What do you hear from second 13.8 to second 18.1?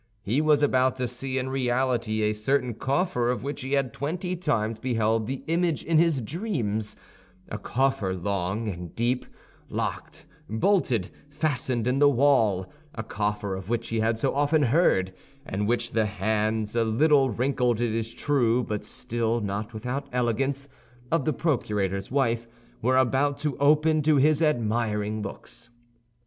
he had so often heard, and which the hands—a little wrinkled, it